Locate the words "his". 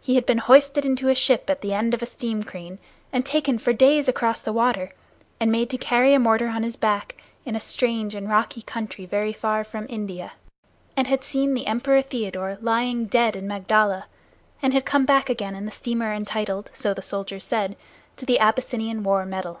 6.62-6.76